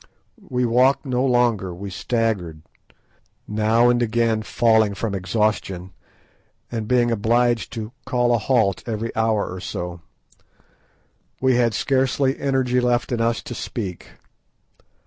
We 0.49 0.65
walked 0.65 1.05
no 1.05 1.23
longer, 1.23 1.75
we 1.75 1.91
staggered, 1.91 2.63
now 3.47 3.87
and 3.91 4.01
again 4.01 4.41
falling 4.41 4.95
from 4.95 5.13
exhaustion, 5.13 5.91
and 6.71 6.87
being 6.87 7.11
obliged 7.11 7.71
to 7.73 7.91
call 8.03 8.33
a 8.33 8.39
halt 8.39 8.81
every 8.87 9.15
hour 9.15 9.45
or 9.47 9.59
so. 9.59 10.01
We 11.39 11.53
had 11.57 11.75
scarcely 11.75 12.39
energy 12.39 12.79
left 12.81 13.11
in 13.11 13.21
us 13.21 13.43
to 13.43 13.53
speak. 13.53 14.13